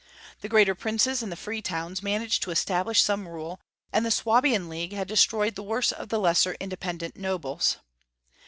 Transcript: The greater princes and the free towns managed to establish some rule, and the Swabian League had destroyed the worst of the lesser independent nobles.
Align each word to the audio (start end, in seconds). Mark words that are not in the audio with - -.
The 0.39 0.49
greater 0.49 0.73
princes 0.73 1.21
and 1.21 1.31
the 1.31 1.35
free 1.35 1.61
towns 1.61 2.01
managed 2.01 2.41
to 2.41 2.49
establish 2.49 3.03
some 3.03 3.27
rule, 3.27 3.61
and 3.93 4.03
the 4.03 4.09
Swabian 4.09 4.67
League 4.67 4.93
had 4.93 5.07
destroyed 5.07 5.53
the 5.53 5.61
worst 5.61 5.93
of 5.93 6.09
the 6.09 6.17
lesser 6.17 6.55
independent 6.59 7.17
nobles. 7.17 7.77